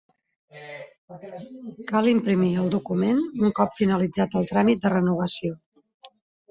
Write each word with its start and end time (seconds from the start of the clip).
Cal 1.93 2.09
imprimir 2.13 2.51
el 2.63 2.73
document 2.79 3.23
un 3.45 3.55
cop 3.61 3.79
finalitzat 3.83 4.43
el 4.43 4.53
tràmit 4.55 4.85
de 4.89 4.95
renovació. 4.99 5.59